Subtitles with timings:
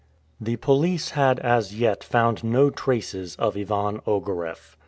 [0.39, 4.75] The police had as yet found no traces of Ivan Ogareff.